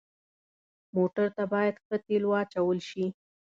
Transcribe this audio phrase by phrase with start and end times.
[0.95, 3.05] موټر ته باید ښه تیلو واچول شي.